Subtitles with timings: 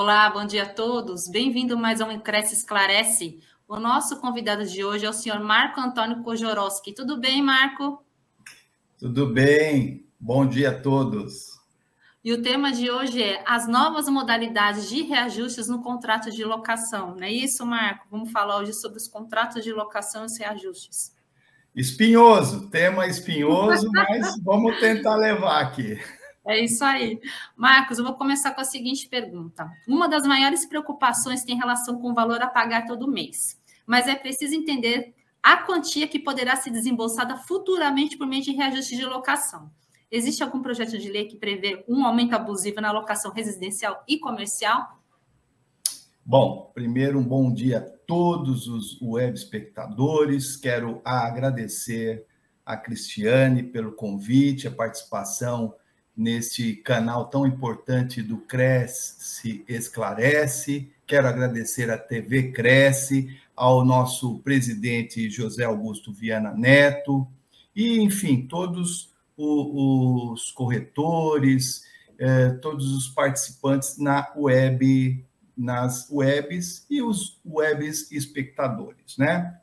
[0.00, 1.26] Olá, bom dia a todos.
[1.26, 3.40] Bem-vindo mais a um Cresce Esclarece.
[3.66, 6.94] O nosso convidado de hoje é o senhor Marco Antônio Kojorowski.
[6.94, 8.00] Tudo bem, Marco?
[8.96, 10.06] Tudo bem.
[10.20, 11.58] Bom dia a todos.
[12.22, 17.16] E o tema de hoje é as novas modalidades de reajustes no contrato de locação.
[17.16, 18.06] Não é isso, Marco?
[18.08, 21.12] Vamos falar hoje sobre os contratos de locação e os reajustes.
[21.74, 25.98] Espinhoso, tema espinhoso, mas vamos tentar levar aqui.
[26.48, 27.20] É isso aí.
[27.54, 29.70] Marcos, eu vou começar com a seguinte pergunta.
[29.86, 34.14] Uma das maiores preocupações tem relação com o valor a pagar todo mês, mas é
[34.14, 39.70] preciso entender a quantia que poderá ser desembolsada futuramente por meio de reajuste de locação.
[40.10, 44.98] Existe algum projeto de lei que prevê um aumento abusivo na locação residencial e comercial?
[46.24, 50.56] Bom, primeiro um bom dia a todos os web espectadores.
[50.56, 52.24] Quero agradecer
[52.64, 55.74] a Cristiane pelo convite, a participação
[56.18, 60.90] neste canal tão importante do Cresce Esclarece.
[61.06, 67.26] Quero agradecer à TV Cresce, ao nosso presidente José Augusto Viana Neto,
[67.74, 71.84] e, enfim, todos os corretores,
[72.18, 75.24] eh, todos os participantes na web,
[75.56, 79.56] nas webs e os webs espectadores, né?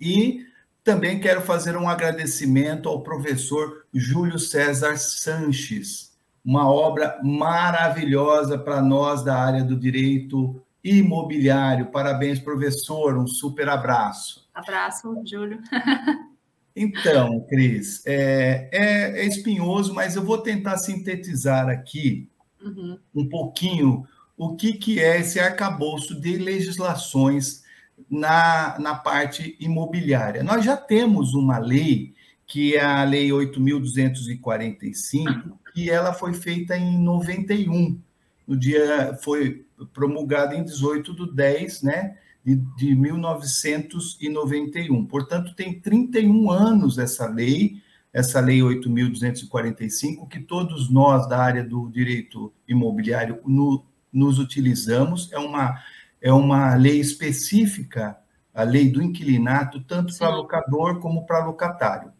[0.00, 0.46] E
[0.88, 9.22] também quero fazer um agradecimento ao professor Júlio César Sanches, uma obra maravilhosa para nós
[9.22, 11.90] da área do direito imobiliário.
[11.90, 14.48] Parabéns, professor, um super abraço.
[14.54, 15.60] Abraço, Júlio.
[16.74, 22.30] então, Cris, é, é, é, espinhoso, mas eu vou tentar sintetizar aqui
[22.64, 22.98] uhum.
[23.14, 24.08] um pouquinho
[24.38, 27.62] o que, que é esse arcabouço de legislações
[28.10, 30.42] na, na parte imobiliária.
[30.42, 32.14] Nós já temos uma lei,
[32.46, 37.98] que é a Lei 8.245, que ela foi feita em 91.
[38.46, 45.04] No dia foi promulgada em 18 de 10, né, de, de 1991.
[45.06, 47.82] Portanto, tem 31 anos essa lei,
[48.12, 55.32] essa lei 8.245, que todos nós da área do direito imobiliário no, nos utilizamos.
[55.32, 55.78] É uma
[56.20, 58.18] é uma lei específica,
[58.54, 62.12] a lei do inquilinato, tanto para locador como para locatário.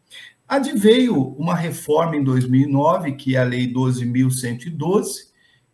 [0.48, 5.28] Adveio uma reforma em 2009, que é a Lei 12.112,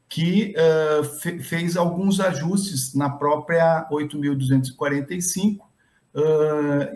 [0.08, 5.66] que uh, fe fez alguns ajustes na própria 8.245 uh,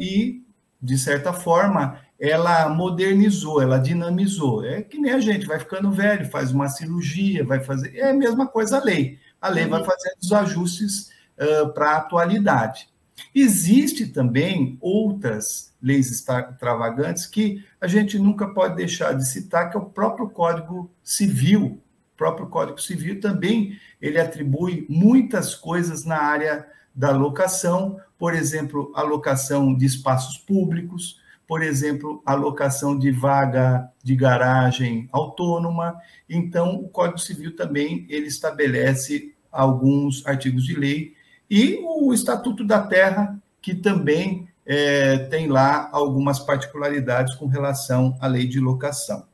[0.00, 0.42] e,
[0.82, 4.64] de certa forma, ela modernizou, ela dinamizou.
[4.64, 7.96] É que nem a gente vai ficando velho, faz uma cirurgia, vai fazer.
[7.96, 9.20] É a mesma coisa a lei.
[9.40, 9.70] A lei uhum.
[9.70, 12.88] vai fazer os ajustes uh, para a atualidade.
[13.34, 19.80] Existe também outras leis extravagantes que a gente nunca pode deixar de citar, que é
[19.80, 21.80] o próprio Código Civil.
[22.14, 28.92] O próprio Código Civil também ele atribui muitas coisas na área da locação, por exemplo,
[28.94, 35.96] alocação de espaços públicos, por exemplo, alocação de vaga de garagem autônoma.
[36.28, 41.14] Então, o Código Civil também ele estabelece alguns artigos de lei
[41.50, 48.26] e o Estatuto da Terra, que também é, tem lá algumas particularidades com relação à
[48.26, 49.26] lei de locação.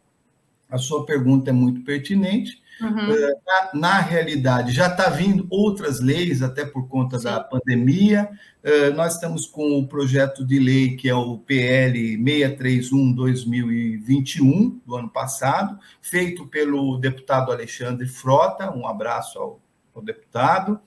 [0.71, 2.63] A sua pergunta é muito pertinente.
[2.81, 3.13] Uhum.
[3.13, 8.29] É, na, na, realidade, já está vindo outras leis, até por conta da pandemia.
[8.63, 15.09] É, nós estamos com o projeto de lei que é o PL 631-2021, do ano
[15.09, 18.77] passado, feito pelo deputado Alexandre Frota.
[18.77, 19.61] Um abraço ao,
[19.95, 20.81] ao deputado.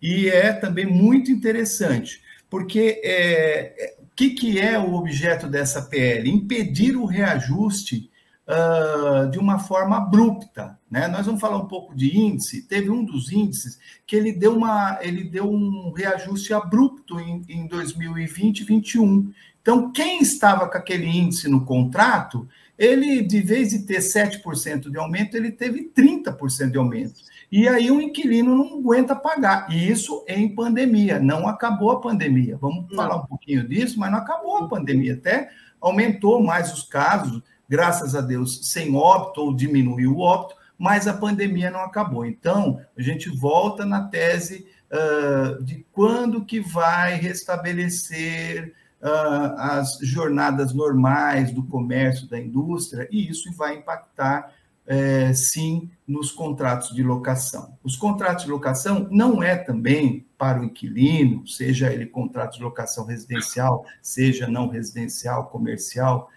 [0.00, 6.30] E é também muito interessante, porque é, o que, que é o objeto dessa PL?
[6.30, 8.10] Impedir o reajuste
[8.50, 10.78] uh, de uma forma abrupta.
[10.90, 11.06] Né?
[11.08, 12.62] Nós vamos falar um pouco de índice.
[12.62, 17.66] Teve um dos índices que ele deu, uma, ele deu um reajuste abrupto em, em
[17.66, 19.32] 2020 e 2021.
[19.62, 24.98] Então, quem estava com aquele índice no contrato, ele, de vez de ter 7% de
[24.98, 27.20] aumento, ele teve 30% de aumento.
[27.50, 29.66] E aí o inquilino não aguenta pagar.
[29.70, 32.56] E isso em pandemia, não acabou a pandemia.
[32.56, 32.96] Vamos não.
[32.96, 35.14] falar um pouquinho disso, mas não acabou a pandemia.
[35.14, 35.50] Até
[35.80, 41.14] aumentou mais os casos, graças a Deus, sem óbito ou diminuiu o óbito, mas a
[41.14, 42.24] pandemia não acabou.
[42.24, 50.72] Então, a gente volta na tese uh, de quando que vai restabelecer uh, as jornadas
[50.72, 54.52] normais do comércio, da indústria, e isso vai impactar
[54.90, 57.78] é, sim nos contratos de locação.
[57.80, 63.06] Os contratos de locação não é também para o inquilino, seja ele contrato de locação
[63.06, 66.28] residencial, seja não residencial, comercial,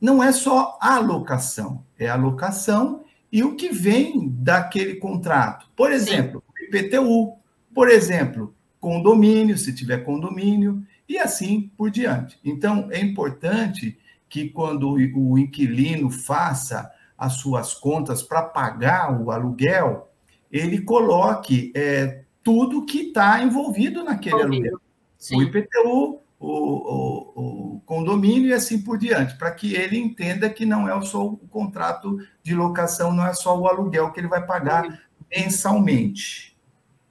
[0.00, 5.68] não é só a locação, é a locação e o que vem daquele contrato.
[5.76, 7.34] Por exemplo, IPTU,
[7.74, 12.38] por exemplo, condomínio, se tiver condomínio, e assim por diante.
[12.42, 20.10] Então, é importante que quando o inquilino faça as suas contas para pagar o aluguel,
[20.50, 24.80] ele coloque é, tudo que está envolvido naquele aluguel.
[25.18, 25.36] Sim.
[25.36, 30.64] O IPTU, o, o, o, condomínio e assim por diante, para que ele entenda que
[30.64, 34.46] não é só o contrato de locação, não é só o aluguel que ele vai
[34.46, 36.56] pagar mensalmente.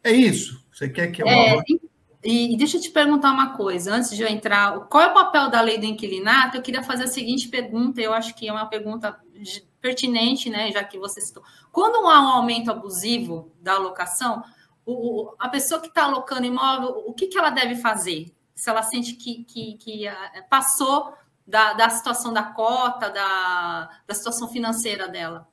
[0.04, 0.66] É isso?
[0.74, 1.28] Você quer que eu...
[1.28, 1.62] É,
[2.24, 5.14] e, e deixa eu te perguntar uma coisa, antes de eu entrar, qual é o
[5.14, 6.58] papel da lei do inquilinato?
[6.58, 9.20] Eu queria fazer a seguinte pergunta, eu acho que é uma pergunta
[9.80, 11.44] pertinente, né, já que você citou.
[11.72, 14.44] Quando há um aumento abusivo da alocação,
[14.86, 18.36] o, a pessoa que está alocando imóvel, o que, que ela deve fazer?
[18.54, 21.14] Se ela sente que, que, que eh, passou
[21.48, 25.48] da, da situação da cota, da, da situação financeira dela.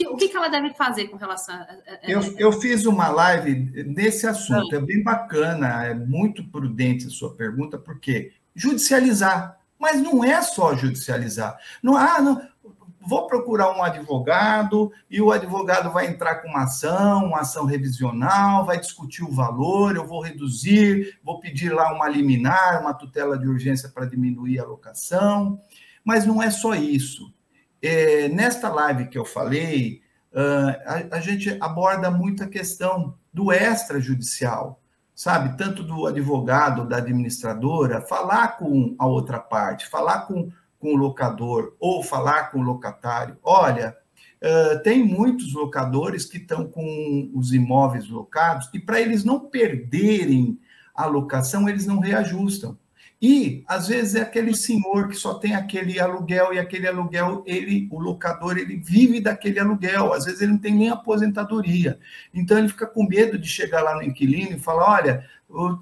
[0.00, 1.66] O que, o que, que ela deve fazer com relação a.
[2.02, 7.34] Eu, eu fiz uma live nesse assunto, é bem bacana, é muito prudente a sua
[7.34, 9.58] pergunta, porque judicializar.
[9.78, 11.58] Mas não é só judicializar.
[11.82, 12.42] Não, ah, não,
[13.00, 18.66] vou procurar um advogado e o advogado vai entrar com uma ação, uma ação revisional,
[18.66, 23.48] vai discutir o valor, eu vou reduzir, vou pedir lá uma liminar, uma tutela de
[23.48, 25.60] urgência para diminuir a locação.
[26.04, 27.32] Mas não é só isso.
[27.82, 33.52] É, nesta live que eu falei, uh, a, a gente aborda muito a questão do
[33.52, 34.80] extrajudicial,
[35.14, 35.56] sabe?
[35.56, 40.50] Tanto do advogado, da administradora, falar com a outra parte, falar com
[40.80, 43.36] com o locador ou falar com o locatário.
[43.42, 43.94] Olha,
[44.42, 50.58] uh, tem muitos locadores que estão com os imóveis locados e para eles não perderem
[50.94, 52.76] a locação, eles não reajustam.
[53.22, 57.86] E às vezes é aquele senhor que só tem aquele aluguel e aquele aluguel, ele,
[57.90, 60.14] o locador, ele vive daquele aluguel.
[60.14, 61.98] Às vezes ele não tem nem aposentadoria.
[62.32, 65.26] Então ele fica com medo de chegar lá no inquilino e falar: olha,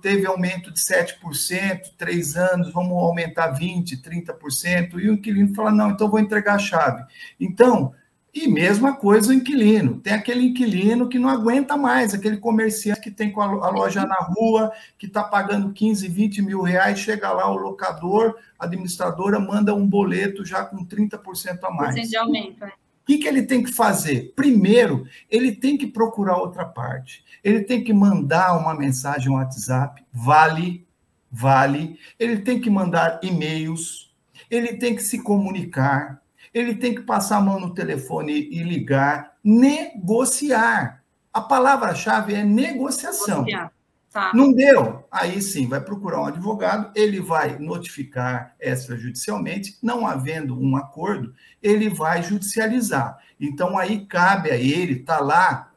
[0.01, 5.91] teve aumento de 7%, três anos, vamos aumentar 20%, 30%, e o inquilino fala, não,
[5.91, 7.05] então vou entregar a chave.
[7.39, 7.93] Então,
[8.35, 10.01] e mesma coisa o inquilino.
[10.01, 14.71] Tem aquele inquilino que não aguenta mais, aquele comerciante que tem a loja na rua,
[14.99, 19.87] que está pagando 15, 20 mil reais, chega lá o locador, a administradora manda um
[19.87, 22.09] boleto já com 30% a mais.
[22.09, 22.73] De aumento, né?
[23.03, 24.35] O que, que ele tem que fazer?
[24.37, 27.25] Primeiro, ele tem que procurar outra parte.
[27.43, 30.87] Ele tem que mandar uma mensagem no WhatsApp, vale,
[31.33, 31.99] vale.
[32.19, 34.15] Ele tem que mandar e-mails.
[34.51, 36.21] Ele tem que se comunicar.
[36.53, 39.37] Ele tem que passar a mão no telefone e ligar.
[39.45, 41.03] Negociar.
[41.33, 43.45] A palavra-chave é negociação.
[43.45, 43.73] Negociar.
[44.11, 44.33] Tá.
[44.35, 45.05] Não deu?
[45.11, 51.91] Aí sim, vai procurar um advogado, ele vai notificar extrajudicialmente, não havendo um acordo, ele
[51.91, 53.19] vai judicializar.
[53.39, 55.71] Então aí cabe a ele, está lá,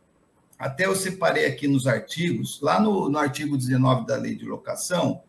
[0.58, 5.22] até eu separei aqui nos artigos, lá no, no artigo 19 da lei de locação,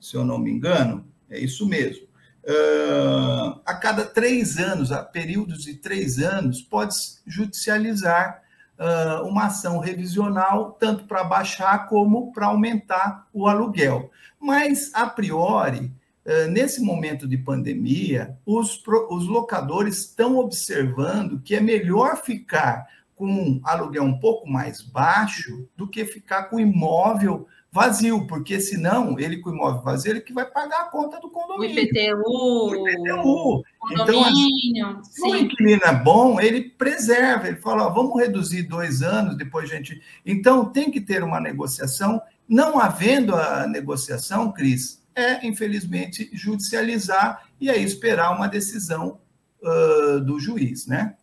[0.00, 2.07] se eu não me engano, é isso mesmo.
[2.48, 6.94] Uh, a cada três anos, a períodos de três anos, pode
[7.26, 8.42] judicializar
[8.78, 14.10] uh, uma ação revisional, tanto para baixar como para aumentar o aluguel.
[14.40, 15.92] Mas, a priori,
[16.24, 23.26] uh, nesse momento de pandemia, os, os locadores estão observando que é melhor ficar com
[23.26, 29.38] um aluguel um pouco mais baixo do que ficar com imóvel vazio, porque senão ele
[29.38, 31.76] com o imóvel vazio, ele que vai pagar a conta do condomínio.
[31.76, 32.22] O IPTU.
[32.26, 33.64] O IPTU.
[33.92, 39.02] Então, assim, se o inquilino é bom, ele preserva, ele fala, ó, vamos reduzir dois
[39.02, 40.02] anos, depois a gente...
[40.24, 42.20] Então, tem que ter uma negociação.
[42.48, 49.20] Não havendo a negociação, Cris, é, infelizmente, judicializar e aí esperar uma decisão
[49.62, 51.16] uh, do juiz, né?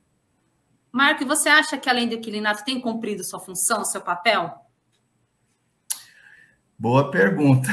[0.92, 4.65] Marco, você acha que além do inquilinato tem cumprido sua função, seu papel?
[6.78, 7.70] Boa pergunta.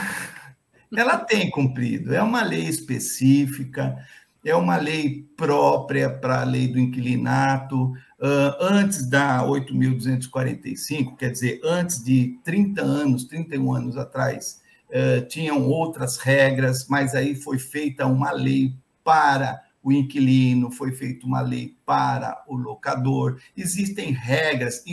[0.97, 2.15] Ela tem cumprido.
[2.15, 3.99] É uma lei específica,
[4.45, 7.93] é uma lei própria para a lei do inquilinato.
[8.21, 15.67] Uh, antes da 8.245, quer dizer, antes de 30 anos, 31 anos atrás, uh, tinham
[15.69, 21.77] outras regras, mas aí foi feita uma lei para o inquilino, foi feita uma lei
[21.85, 23.41] para o locador.
[23.57, 24.85] Existem regras.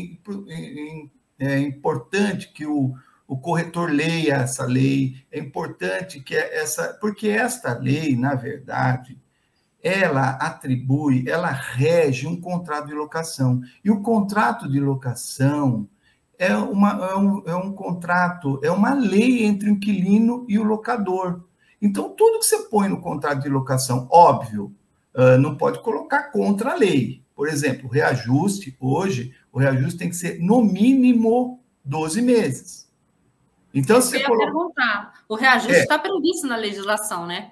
[1.38, 2.96] É importante que o,
[3.30, 9.20] o corretor leia essa lei, é importante que essa, porque esta lei, na verdade,
[9.84, 13.62] ela atribui, ela rege um contrato de locação.
[13.86, 15.88] E o contrato de locação
[16.40, 20.64] é, uma, é, um, é um contrato, é uma lei entre o inquilino e o
[20.64, 21.44] locador.
[21.80, 24.74] Então, tudo que você põe no contrato de locação, óbvio,
[25.40, 27.22] não pode colocar contra a lei.
[27.36, 32.89] Por exemplo, reajuste, hoje, o reajuste tem que ser no mínimo 12 meses.
[33.74, 34.46] Então, você coloca...
[34.46, 36.00] perguntar, o reajuste está é.
[36.00, 37.52] previsto na legislação, né?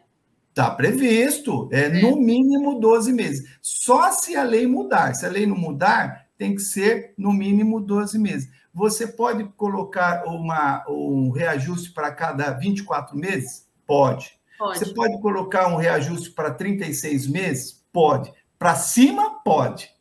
[0.50, 3.48] Está previsto, é, é, no mínimo 12 meses.
[3.62, 5.14] Só se a lei mudar.
[5.14, 8.50] Se a lei não mudar, tem que ser no mínimo 12 meses.
[8.74, 13.68] Você pode colocar uma, um reajuste para cada 24 meses?
[13.86, 14.32] Pode.
[14.58, 14.80] pode.
[14.80, 17.86] Você pode colocar um reajuste para 36 meses?
[17.94, 18.34] Pode.
[18.58, 19.92] Para cima, pode.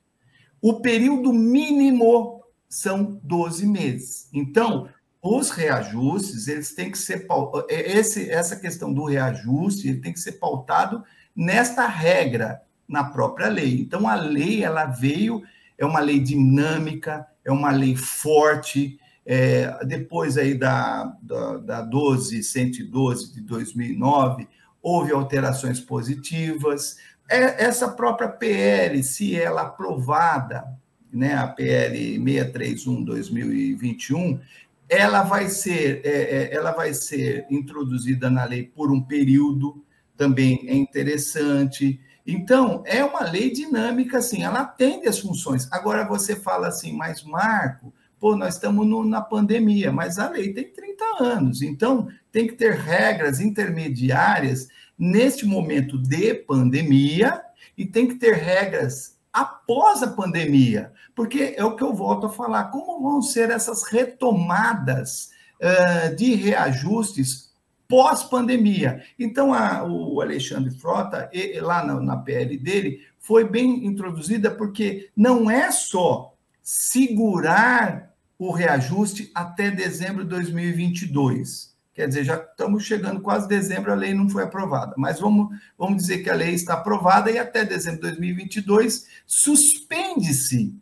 [0.60, 4.28] O período mínimo são 12 meses.
[4.32, 4.88] Então,
[5.26, 7.26] os reajustes, eles têm que ser
[7.68, 11.02] é, esse essa questão do reajuste, ele tem que ser pautado
[11.34, 13.80] nesta regra na própria lei.
[13.80, 15.42] Então a lei ela veio
[15.78, 18.98] é uma lei dinâmica, é uma lei forte.
[19.28, 24.48] É, depois aí da, da, da 12, 112 de 2009,
[24.80, 26.96] houve alterações positivas.
[27.28, 30.64] É, essa própria PL, se ela aprovada,
[31.12, 34.40] né, a PL 631-2021,
[34.88, 39.84] ela vai ser é, é, ela vai ser introduzida na lei por um período
[40.16, 42.00] também é interessante.
[42.26, 45.70] Então é uma lei dinâmica assim ela atende as funções.
[45.72, 50.52] Agora você fala assim mas Marco pô nós estamos no, na pandemia mas a lei
[50.52, 51.62] tem 30 anos.
[51.62, 57.42] Então tem que ter regras intermediárias neste momento de pandemia
[57.76, 62.30] e tem que ter regras após a pandemia porque é o que eu volto a
[62.30, 67.50] falar: como vão ser essas retomadas uh, de reajustes
[67.88, 69.02] pós-pandemia?
[69.18, 75.10] Então, a, o Alexandre Frota, ele, lá na, na PL dele, foi bem introduzida, porque
[75.16, 81.74] não é só segurar o reajuste até dezembro de 2022.
[81.94, 84.92] Quer dizer, já estamos chegando quase dezembro, a lei não foi aprovada.
[84.98, 90.74] Mas vamos, vamos dizer que a lei está aprovada e até dezembro de 2022 suspende-se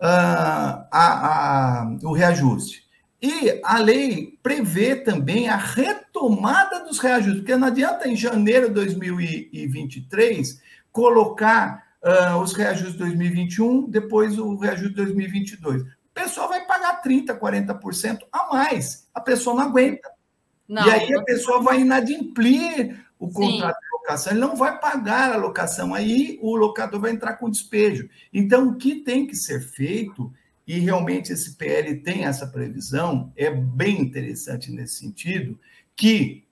[0.00, 2.88] uh, a, a, o reajuste.
[3.22, 8.74] E a lei prevê também a retomada dos reajustes, porque não adianta em janeiro de
[8.74, 15.82] 2023 colocar uh, os reajustes de 2021, depois o reajuste de 2022.
[15.82, 19.06] O pessoal vai pagar 30%, 40% a mais.
[19.14, 20.10] A pessoa não aguenta.
[20.66, 23.76] Não, e aí a pessoa vai inadimplir o contrato
[24.10, 28.08] locação, ele não vai pagar a locação, aí o locador vai entrar com despejo.
[28.32, 30.32] Então, o que tem que ser feito,
[30.66, 35.58] e realmente esse PL tem essa previsão, é bem interessante nesse sentido,
[35.96, 36.44] que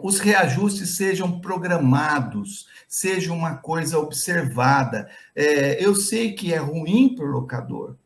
[0.00, 5.08] os reajustes sejam programados, seja uma coisa observada.
[5.34, 7.96] É, eu sei que é ruim para o locador,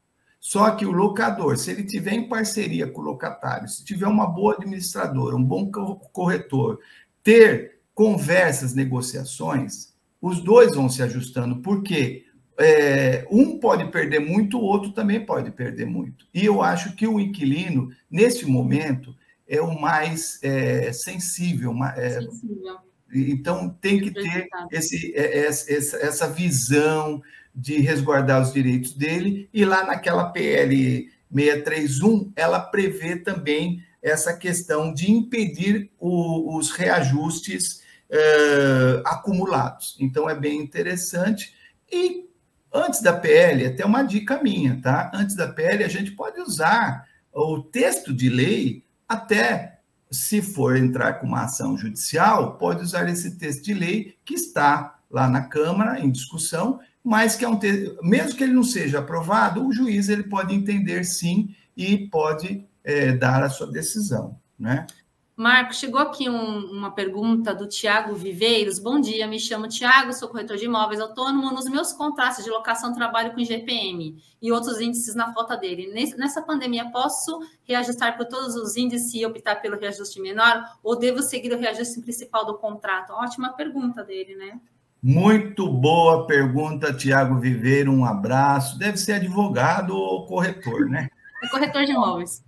[0.41, 4.27] só que o locador, se ele tiver em parceria com o locatário, se tiver uma
[4.27, 5.71] boa administradora, um bom
[6.13, 6.81] corretor,
[7.23, 12.25] ter conversas, negociações, os dois vão se ajustando, porque
[12.59, 16.27] é, um pode perder muito, o outro também pode perder muito.
[16.33, 19.15] E eu acho que o inquilino, nesse momento,
[19.49, 21.75] é o mais é, sensível.
[21.97, 22.79] É, sensível.
[23.15, 27.21] Então, tem que ter esse, é, essa, essa visão
[27.55, 34.93] de resguardar os direitos dele, e lá naquela PL 631, ela prevê também essa questão
[34.93, 39.97] de impedir o, os reajustes uh, acumulados.
[40.01, 41.55] Então, é bem interessante.
[41.91, 42.29] E
[42.73, 45.11] antes da PL, até uma dica minha, tá?
[45.15, 49.73] Antes da PL, a gente pode usar o texto de lei até
[50.13, 54.99] se for entrar com uma ação judicial, pode usar esse texto de lei que está
[55.11, 58.99] lá na Câmara em discussão, mas que é um texto, mesmo que ele não seja
[58.99, 64.87] aprovado, o juiz ele pode entender sim e pode é, dar a sua decisão, né?
[65.35, 68.79] Marco, chegou aqui um, uma pergunta do Tiago Viveiros.
[68.79, 71.51] Bom dia, me chamo Tiago, sou corretor de imóveis autônomo.
[71.51, 75.91] Nos meus contratos de locação, trabalho com IGPM e outros índices na falta dele.
[76.19, 80.65] Nessa pandemia, posso reajustar por todos os índices e optar pelo reajuste menor?
[80.83, 83.15] Ou devo seguir o reajuste principal do contrato?
[83.15, 84.61] Ótima pergunta dele, né?
[85.03, 87.91] Muito boa pergunta, Tiago Viveiro.
[87.91, 88.79] Um abraço.
[88.79, 91.09] Deve ser advogado ou corretor, né?
[91.43, 92.41] É corretor de imóveis.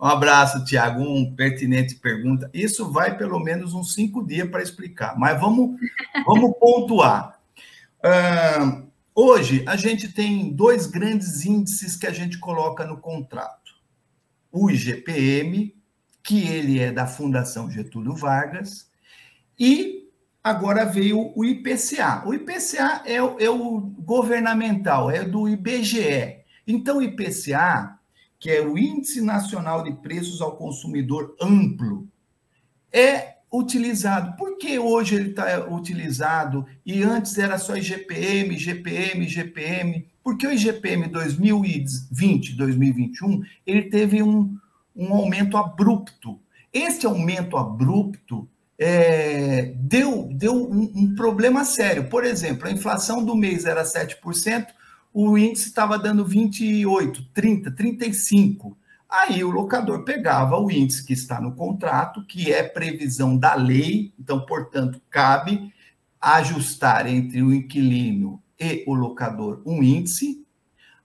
[0.00, 1.02] Um abraço, Tiago.
[1.02, 2.50] Um pertinente pergunta.
[2.52, 5.78] Isso vai pelo menos uns cinco dias para explicar, mas vamos,
[6.26, 7.40] vamos pontuar.
[7.98, 13.72] Uh, hoje, a gente tem dois grandes índices que a gente coloca no contrato.
[14.50, 15.74] O IGPM,
[16.22, 18.90] que ele é da Fundação Getúlio Vargas,
[19.58, 20.10] e
[20.42, 22.22] agora veio o IPCA.
[22.26, 26.42] O IPCA é, é o governamental, é do IBGE.
[26.66, 27.98] Então, o IPCA
[28.42, 32.08] que é o Índice Nacional de Preços ao Consumidor Amplo,
[32.92, 34.36] é utilizado.
[34.36, 40.08] Por que hoje ele está utilizado e antes era só IGPM, IGPM, IGPM?
[40.24, 44.58] Porque o IGPM 2020, 2021, ele teve um,
[44.96, 46.40] um aumento abrupto.
[46.72, 52.08] Esse aumento abrupto é, deu, deu um, um, problema sério.
[52.08, 54.66] Por exemplo, a inflação do mês era 7%,
[55.12, 58.76] o índice estava dando 28, 30, 35.
[59.08, 64.14] Aí o locador pegava o índice que está no contrato, que é previsão da lei,
[64.18, 65.72] então, portanto, cabe
[66.18, 70.46] ajustar entre o inquilino e o locador um índice.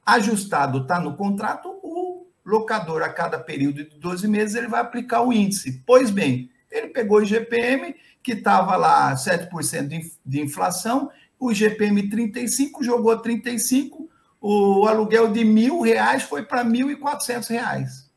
[0.06, 5.22] Ajustado está no contrato, o locador, a cada período de 12 meses, ele vai aplicar
[5.22, 5.84] o índice.
[5.86, 11.10] Pois bem, ele pegou o IGPM, que estava lá 7% de inflação,
[11.40, 14.10] o IGPM 35, jogou 35,
[14.42, 18.10] o aluguel de mil reais foi para mil e quatrocentos reais.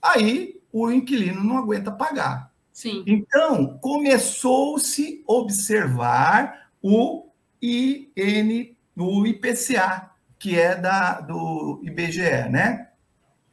[0.00, 2.52] Aí o inquilino não aguenta pagar.
[2.72, 3.04] Sim.
[3.06, 7.26] Então começou-se a observar o
[7.60, 12.88] IN, o IPCA, que é da do IBGE, né?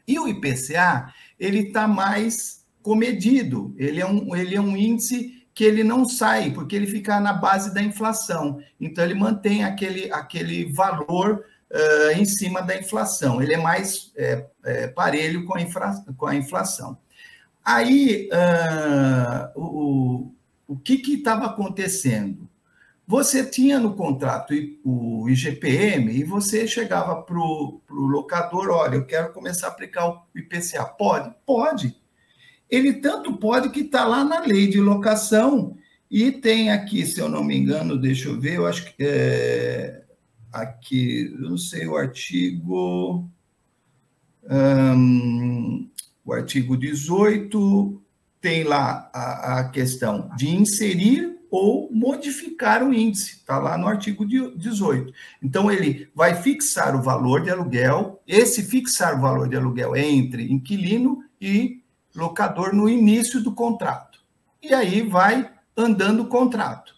[0.08, 3.76] E o IPCA ele está mais comedido.
[3.78, 7.34] Ele é um ele é um índice que ele não sai, porque ele fica na
[7.34, 8.64] base da inflação.
[8.80, 13.42] Então, ele mantém aquele, aquele valor uh, em cima da inflação.
[13.42, 16.98] Ele é mais é, é, parelho com a, infra, com a inflação.
[17.62, 20.34] Aí, uh, o,
[20.66, 22.50] o que estava acontecendo?
[23.06, 29.34] Você tinha no contrato o IGPM e você chegava para o locador, olha, eu quero
[29.34, 30.86] começar a aplicar o IPCA.
[30.86, 31.36] Pode?
[31.46, 31.99] Pode.
[32.70, 35.76] Ele tanto pode que está lá na lei de locação
[36.10, 40.04] e tem aqui, se eu não me engano, deixa eu ver, eu acho que é,
[40.52, 43.30] aqui, não sei, o artigo.
[46.26, 48.02] o artigo 18
[48.42, 54.26] tem lá a, a, questão de inserir ou modificar o índice, está lá no artigo
[54.26, 55.12] 18.
[55.44, 60.08] Então, ele vai fixar o valor de aluguel, esse fixar o valor de aluguel é
[60.08, 61.79] entre inquilino e
[62.16, 64.20] locador no início do contrato.
[64.62, 66.94] E aí vai andando o contrato.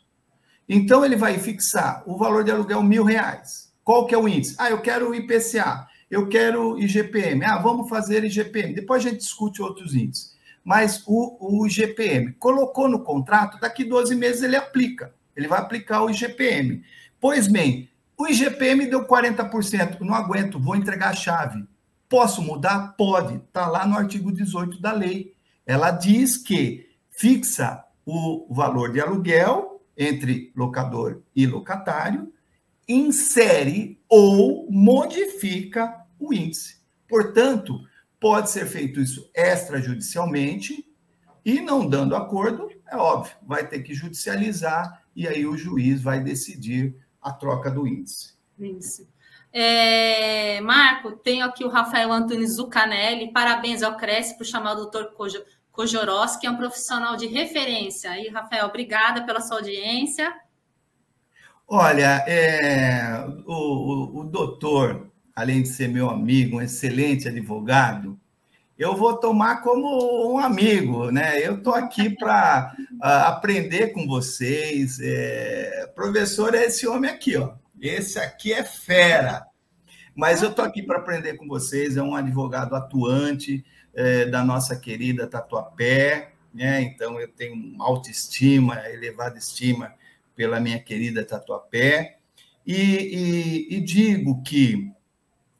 [0.68, 3.72] Então, ele vai fixar o valor de aluguel mil reais.
[3.84, 4.56] Qual que é o índice?
[4.58, 7.44] Ah, eu quero IPCA, eu quero IGPM.
[7.44, 8.74] Ah, vamos fazer IGPM.
[8.74, 10.36] Depois a gente discute outros índices.
[10.64, 15.14] Mas o, o IGPM colocou no contrato, daqui 12 meses ele aplica.
[15.36, 16.84] Ele vai aplicar o IGPM.
[17.20, 20.02] Pois bem, o IGPM deu 40%.
[20.02, 21.66] Não aguento, vou entregar a chave.
[22.12, 22.94] Posso mudar?
[22.98, 23.38] Pode.
[23.38, 25.34] Está lá no artigo 18 da lei.
[25.66, 32.34] Ela diz que fixa o valor de aluguel entre locador e locatário,
[32.86, 36.82] insere ou modifica o índice.
[37.08, 37.80] Portanto,
[38.20, 40.86] pode ser feito isso extrajudicialmente
[41.46, 46.22] e não dando acordo, é óbvio, vai ter que judicializar e aí o juiz vai
[46.22, 48.34] decidir a troca do índice.
[48.60, 49.08] Índice.
[49.54, 53.32] É, Marco, tenho aqui o Rafael Antunes Zucanelli.
[53.32, 55.12] Parabéns ao Cresce por chamar o doutor
[55.72, 58.18] Kojoros, que é um profissional de referência.
[58.20, 60.34] E, Rafael, obrigada pela sua audiência.
[61.68, 68.20] Olha, é, o, o, o doutor, além de ser meu amigo, um excelente advogado,
[68.78, 71.40] eu vou tomar como um amigo, né?
[71.46, 75.00] Eu estou aqui para uh, aprender com vocês.
[75.00, 77.61] É, professor é esse homem aqui, ó.
[77.82, 79.46] Esse aqui é fera.
[80.16, 81.98] Mas eu estou aqui para aprender com vocês.
[81.98, 86.34] É um advogado atuante é, da nossa querida Tatuapé.
[86.54, 86.82] Né?
[86.82, 89.94] Então, eu tenho uma autoestima, elevada estima
[90.36, 92.18] pela minha querida Tatuapé.
[92.68, 94.92] E, e, e digo que,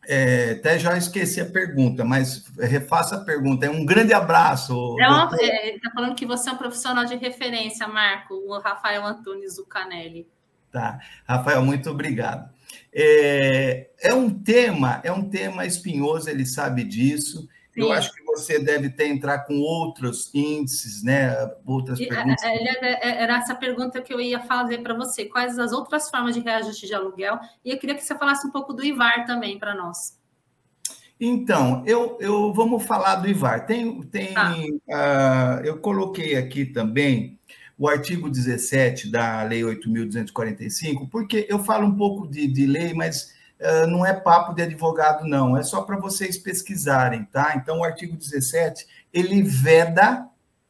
[0.08, 3.66] é, até já esqueci a pergunta, mas refaça a pergunta.
[3.66, 4.96] É um grande abraço.
[5.00, 9.56] Está é, tá falando que você é um profissional de referência, Marco, o Rafael Antunes
[9.56, 10.28] Zucanelli.
[10.72, 12.50] Tá, Rafael, muito obrigado.
[12.94, 17.48] É, é um tema, é um tema espinhoso, ele sabe disso.
[17.74, 17.82] Sim.
[17.82, 21.34] Eu acho que você deve ter entrar com outros índices, né?
[21.66, 22.44] Outras é, perguntas.
[22.44, 25.26] É, é, era essa pergunta que eu ia fazer para você.
[25.26, 27.40] Quais as outras formas de reajuste de aluguel?
[27.64, 30.20] E eu queria que você falasse um pouco do IVAR também para nós.
[31.20, 33.66] Então, eu, eu vamos falar do IVAR.
[33.66, 35.62] Tem, tem, ah.
[35.62, 37.40] uh, eu coloquei aqui também
[37.82, 43.34] o artigo 17 da Lei 8.245, porque eu falo um pouco de, de lei, mas
[43.60, 47.54] uh, não é papo de advogado, não, é só para vocês pesquisarem, tá?
[47.56, 50.28] Então, o artigo 17, ele veda,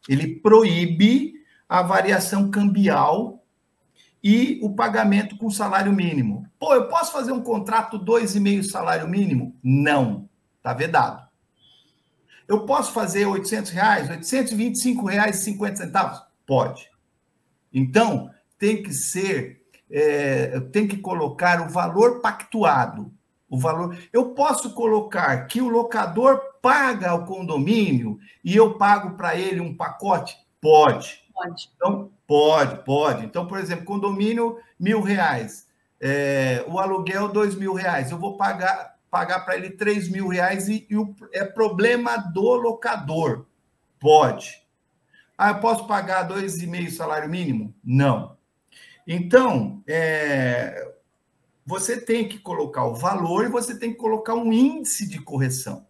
[0.08, 1.34] ele proíbe
[1.68, 3.44] a variação cambial
[4.24, 6.48] e o pagamento com salário mínimo.
[6.58, 9.54] Pô, eu posso fazer um contrato 2,5 salário mínimo?
[9.62, 10.30] Não,
[10.64, 11.28] tá vedado.
[12.48, 16.22] Eu posso fazer 800 reais, 825 reais e 50 centavos?
[16.48, 16.91] Pode.
[17.74, 23.12] Então, tem que ser, é, tem que colocar o valor pactuado.
[23.50, 23.98] o valor.
[24.14, 29.76] Eu posso colocar que o locador paga o condomínio e eu pago para ele um
[29.76, 30.38] pacote?
[30.62, 31.20] Pode.
[31.34, 31.70] Pode.
[31.76, 33.26] Então, pode, pode.
[33.26, 35.68] Então, por exemplo, condomínio, mil reais.
[36.00, 38.12] É, o aluguel, dois mil reais.
[38.12, 42.54] Eu vou pagar, pagar para ele três mil reais e, e o, é problema do
[42.56, 43.46] locador.
[44.00, 44.61] Pode.
[45.44, 47.74] Ah, eu posso pagar dois e meio salário mínimo?
[47.84, 48.38] Não.
[49.08, 50.94] Então, é,
[51.66, 55.88] você tem que colocar o valor e você tem que colocar um índice de correção.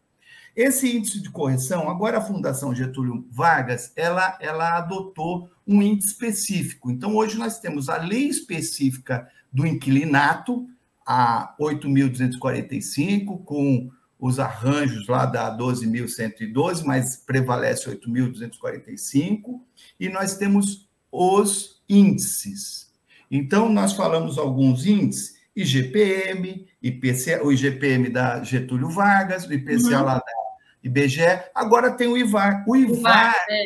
[0.55, 6.89] Esse índice de correção, agora a Fundação Getúlio Vargas, ela, ela adotou um índice específico.
[6.89, 10.65] Então, hoje nós temos a lei específica do inquilinato,
[11.05, 19.59] a 8.245, com os arranjos lá da 12.112, mas prevalece 8.245,
[19.99, 22.91] e nós temos os índices.
[23.31, 30.05] Então, nós falamos alguns índices, IGPM, IPCA, o IGPM da Getúlio Vargas, o IPCA uhum.
[30.05, 30.41] lá da
[30.83, 32.63] IBGE, agora tem o IVAR.
[32.67, 33.65] O IVAR, é.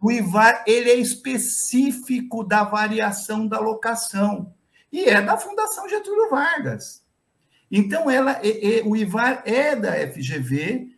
[0.00, 4.52] o IVAR ele é específico da variação da locação
[4.90, 7.05] e é da Fundação Getúlio Vargas.
[7.70, 10.88] Então, ela, é, é, o IVAR é da FGV,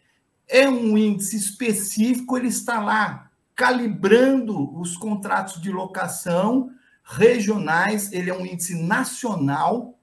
[0.46, 6.70] é um índice específico, ele está lá calibrando os contratos de locação
[7.02, 9.98] regionais, ele é um índice nacional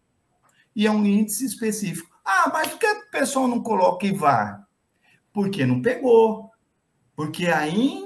[0.75, 2.10] e é um índice específico.
[2.25, 4.67] Ah, mas por que o pessoal não coloca IVAR?
[5.32, 6.51] Porque não pegou.
[7.15, 8.05] Porque ainda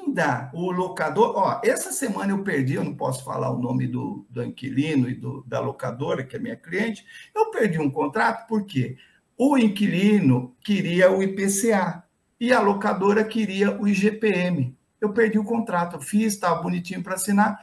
[0.53, 1.33] o locador.
[1.35, 5.15] Ó, essa semana eu perdi, eu não posso falar o nome do, do inquilino e
[5.15, 7.05] do, da locadora, que é minha cliente.
[7.35, 8.97] Eu perdi um contrato porque
[9.37, 12.03] o inquilino queria o IPCA
[12.39, 14.77] e a locadora queria o IGPM.
[14.99, 17.59] Eu perdi o contrato, eu fiz, estava bonitinho para assinar.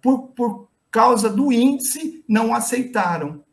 [0.00, 3.44] Por, por causa do índice, não aceitaram.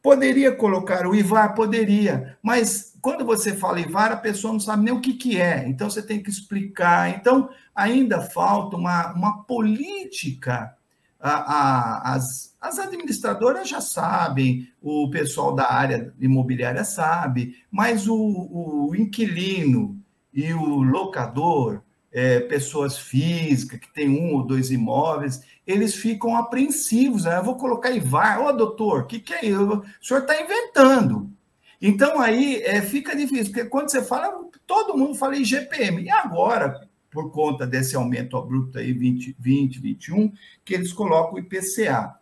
[0.00, 1.54] Poderia colocar o IVAR?
[1.54, 5.64] Poderia, mas quando você fala IVAR, a pessoa não sabe nem o que, que é,
[5.68, 7.08] então você tem que explicar.
[7.10, 10.74] Então, ainda falta uma, uma política.
[11.20, 18.16] A, a, as, as administradoras já sabem, o pessoal da área imobiliária sabe, mas o,
[18.16, 19.96] o inquilino
[20.34, 27.24] e o locador, é, pessoas físicas que têm um ou dois imóveis, eles ficam apreensivos.
[27.24, 27.38] Né?
[27.38, 28.44] Eu vou colocar IVAR.
[28.44, 29.62] Ô, doutor, o que, que é isso?
[29.62, 31.35] O senhor está inventando.
[31.80, 34.32] Então, aí é, fica difícil, porque quando você fala,
[34.66, 36.02] todo mundo fala IGPM.
[36.02, 40.32] E agora, por conta desse aumento abrupto aí, 20, 20 21,
[40.64, 42.14] que eles colocam o IPCA.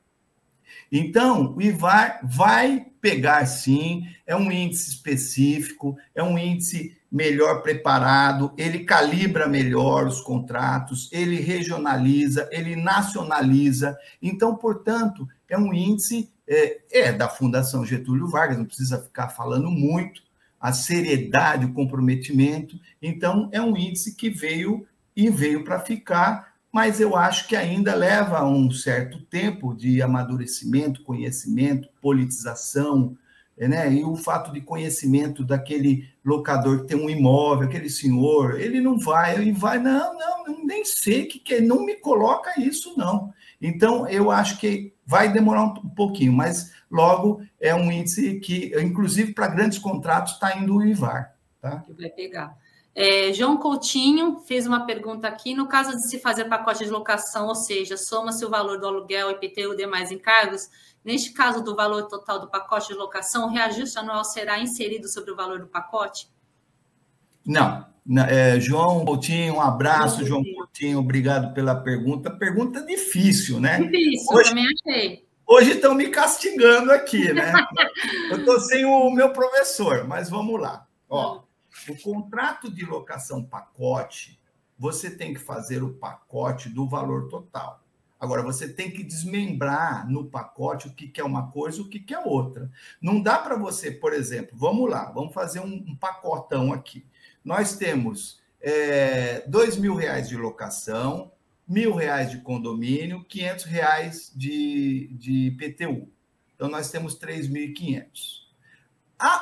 [0.90, 8.52] Então, o IVAR vai pegar sim, é um índice específico, é um índice melhor preparado,
[8.56, 13.96] ele calibra melhor os contratos, ele regionaliza, ele nacionaliza.
[14.20, 19.70] Então, portanto, é um índice é, é, da Fundação Getúlio Vargas, não precisa ficar falando
[19.70, 20.22] muito,
[20.60, 22.78] a seriedade, o comprometimento.
[23.00, 27.94] Então, é um índice que veio e veio para ficar, mas eu acho que ainda
[27.94, 33.16] leva um certo tempo de amadurecimento, conhecimento, politização,
[33.58, 33.92] né?
[33.92, 38.98] E o fato de conhecimento daquele locador que tem um imóvel, aquele senhor, ele não
[38.98, 43.32] vai, ele vai, não, não, nem sei que, que não me coloca isso, não.
[43.60, 49.32] Então, eu acho que vai demorar um pouquinho, mas logo é um índice que, inclusive
[49.32, 51.34] para grandes contratos, está indo o IVAR.
[51.60, 51.78] Tá?
[51.78, 52.56] Que vai pegar.
[52.94, 55.54] É, João Coutinho fez uma pergunta aqui.
[55.54, 59.30] No caso de se fazer pacote de locação, ou seja, soma-se o valor do aluguel,
[59.32, 60.68] IPTU e demais encargos,
[61.04, 65.30] Neste caso do valor total do pacote de locação, o reajuste anual será inserido sobre
[65.30, 66.28] o valor do pacote?
[67.44, 67.84] Não.
[68.26, 72.30] É, João Coutinho, um abraço, João Coutinho, obrigado pela pergunta.
[72.30, 73.82] Pergunta difícil, né?
[73.82, 75.24] Difícil, hoje, também achei.
[75.46, 77.52] Hoje estão me castigando aqui, né?
[78.30, 80.86] Eu estou sem o meu professor, mas vamos lá.
[81.08, 81.42] Ó,
[81.88, 84.40] o contrato de locação pacote,
[84.78, 87.82] você tem que fazer o pacote do valor total.
[88.18, 92.00] Agora, você tem que desmembrar no pacote o que, é uma coisa e o que,
[92.00, 92.70] que é outra.
[93.00, 97.04] Não dá para você, por exemplo, vamos lá, vamos fazer um, um pacotão aqui.
[97.44, 101.32] Nós temos é, dois mil reais de locação,
[101.68, 106.08] mil reais de condomínio, quinhentos reais de, de IPTU.
[106.54, 108.43] Então, nós temos 3.500.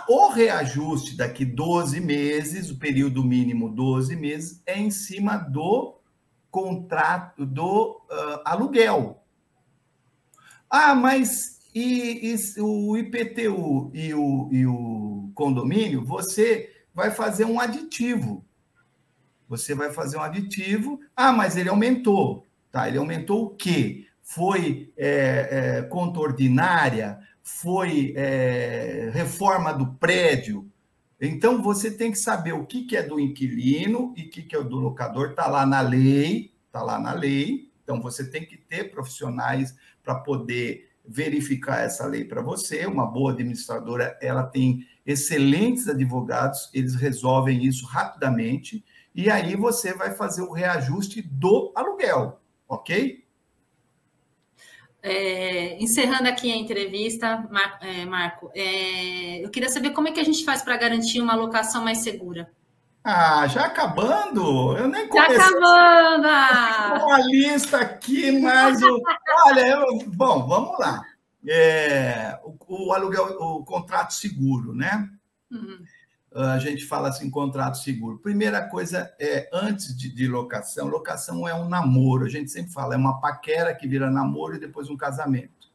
[0.08, 5.98] O reajuste daqui 12 meses, o período mínimo 12 meses, é em cima do
[6.50, 9.22] contrato do uh, aluguel.
[10.68, 17.58] Ah, mas e, e, o IPTU e o, e o condomínio, você vai fazer um
[17.58, 18.44] aditivo.
[19.48, 21.00] Você vai fazer um aditivo.
[21.16, 22.46] Ah, mas ele aumentou.
[22.70, 24.06] Tá, ele aumentou o quê?
[24.22, 27.18] Foi é, é, conta ordinária?
[27.42, 30.70] Foi é, reforma do prédio.
[31.20, 34.56] Então, você tem que saber o que, que é do inquilino e o que, que
[34.56, 35.30] é do locador.
[35.30, 37.70] Está lá na lei, está lá na lei.
[37.82, 42.86] Então, você tem que ter profissionais para poder verificar essa lei para você.
[42.86, 48.84] Uma boa administradora, ela tem excelentes advogados, eles resolvem isso rapidamente.
[49.14, 53.21] E aí você vai fazer o reajuste do aluguel, ok?
[55.02, 57.48] É, encerrando aqui a entrevista,
[57.80, 61.34] é, Marco, é, eu queria saber como é que a gente faz para garantir uma
[61.34, 62.50] locação mais segura.
[63.02, 64.76] Ah, já acabando?
[64.76, 65.36] Eu nem comecei.
[65.36, 66.26] Já acabando!
[66.28, 67.00] Ah!
[67.04, 68.80] Uma lista aqui, mas...
[68.80, 69.02] O...
[69.46, 70.04] Olha, eu...
[70.06, 71.02] bom, vamos lá.
[71.48, 75.08] É, o, o, aluguel, o contrato seguro, né?
[75.50, 75.84] Uhum
[76.34, 78.18] a gente fala assim, contrato seguro.
[78.18, 82.94] Primeira coisa é, antes de, de, locação, locação é um namoro, a gente sempre fala,
[82.94, 85.70] é uma paquera que vira namoro e depois um casamento.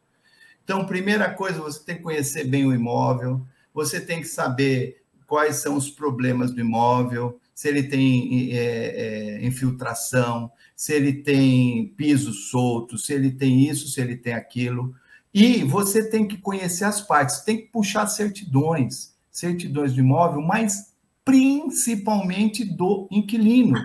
[0.63, 5.57] Então, primeira coisa, você tem que conhecer bem o imóvel, você tem que saber quais
[5.57, 12.33] são os problemas do imóvel, se ele tem é, é, infiltração, se ele tem piso
[12.33, 14.93] solto, se ele tem isso, se ele tem aquilo.
[15.33, 20.95] E você tem que conhecer as partes, tem que puxar certidões certidões de imóvel, mas
[21.23, 23.80] principalmente do inquilino.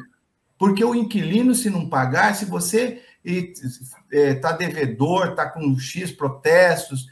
[0.56, 7.06] Porque o inquilino, se não pagar, se você está é, devedor, está com X protestos,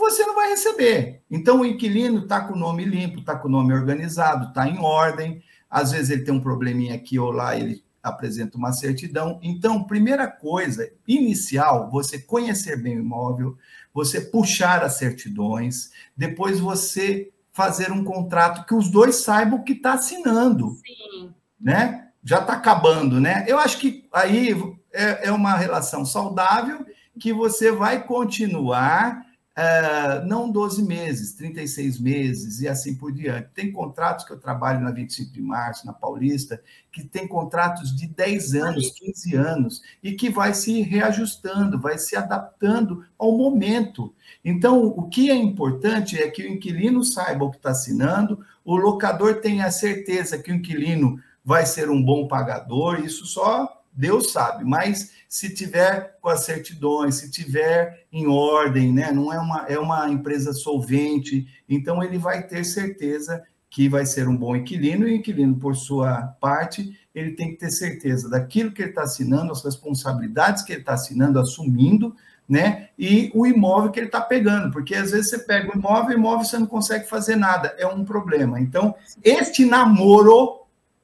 [0.00, 1.22] você não vai receber.
[1.30, 4.78] Então, o inquilino está com o nome limpo, está com o nome organizado, está em
[4.80, 5.40] ordem.
[5.70, 9.38] Às vezes ele tem um probleminha aqui ou lá, ele apresenta uma certidão.
[9.40, 13.56] Então, primeira coisa, inicial, você conhecer bem o imóvel,
[13.94, 19.94] você puxar as certidões, depois você fazer um contrato que os dois saibam que está
[19.94, 20.76] assinando.
[20.86, 21.32] Sim.
[21.58, 22.08] Né?
[22.22, 23.46] Já está acabando, né?
[23.48, 24.54] Eu acho que aí
[24.92, 26.84] é, é uma relação saudável
[27.18, 29.24] que você vai continuar
[29.58, 33.48] Uh, não 12 meses, 36 meses e assim por diante.
[33.54, 38.06] Tem contratos que eu trabalho na 25 de março, na Paulista, que tem contratos de
[38.06, 44.14] 10 anos, 15 anos, e que vai se reajustando, vai se adaptando ao momento.
[44.44, 48.76] Então, o que é importante é que o inquilino saiba o que está assinando, o
[48.76, 54.62] locador tenha certeza que o inquilino vai ser um bom pagador, isso só Deus sabe,
[54.62, 59.10] mas se tiver com as certidões, se tiver em ordem, né?
[59.10, 64.28] Não é uma, é uma empresa solvente, então ele vai ter certeza que vai ser
[64.28, 68.70] um bom inquilino, e o inquilino, por sua parte, ele tem que ter certeza daquilo
[68.70, 72.14] que ele está assinando, as responsabilidades que ele está assinando, assumindo,
[72.48, 72.90] né?
[72.98, 76.20] E o imóvel que ele está pegando, porque às vezes você pega o imóvel, o
[76.20, 78.60] imóvel você não consegue fazer nada, é um problema.
[78.60, 80.60] Então, este namoro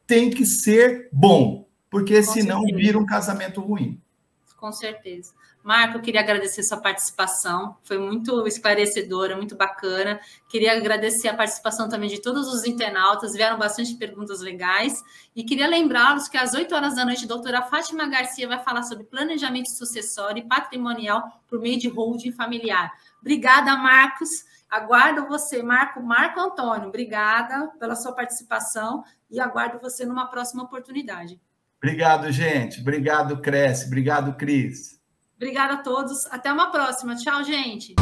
[0.06, 1.61] tem que ser bom,
[1.92, 2.78] porque Com senão certeza.
[2.78, 4.00] vira um casamento ruim.
[4.56, 5.34] Com certeza.
[5.62, 10.18] Marco, eu queria agradecer sua participação, foi muito esclarecedora, muito bacana.
[10.48, 15.04] Queria agradecer a participação também de todos os internautas, vieram bastante perguntas legais.
[15.36, 18.84] E queria lembrá-los que às 8 horas da noite, a doutora Fátima Garcia vai falar
[18.84, 22.90] sobre planejamento sucessório e patrimonial por meio de holding familiar.
[23.20, 24.44] Obrigada, Marcos.
[24.70, 26.88] Aguardo você, Marco, Marco Antônio.
[26.88, 31.38] Obrigada pela sua participação e aguardo você numa próxima oportunidade.
[31.82, 32.80] Obrigado, gente.
[32.80, 33.86] Obrigado, Cresce.
[33.86, 35.00] Obrigado, Cris.
[35.36, 36.26] Obrigada a todos.
[36.26, 37.16] Até uma próxima.
[37.16, 37.96] Tchau, gente.